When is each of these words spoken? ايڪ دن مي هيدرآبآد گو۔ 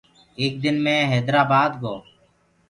ايڪ 0.39 0.53
دن 0.63 0.75
مي 0.85 0.95
هيدرآبآد 1.11 1.71
گو۔ 1.81 1.95